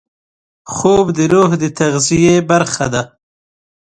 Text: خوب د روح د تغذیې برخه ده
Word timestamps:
خوب 0.73 1.05
د 1.17 1.19
روح 1.33 1.49
د 1.61 1.63
تغذیې 1.77 2.35
برخه 2.49 2.85
ده 2.93 3.03